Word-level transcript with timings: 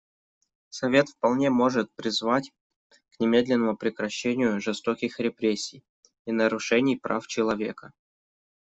Совет 0.69 1.09
вполне 1.09 1.51
может 1.51 1.93
призвать 1.93 2.49
к 3.09 3.19
немедленному 3.19 3.77
прекращению 3.77 4.59
жестоких 4.59 5.19
репрессий 5.19 5.83
и 6.25 6.31
нарушений 6.31 6.95
прав 6.97 7.27
человека. 7.27 7.91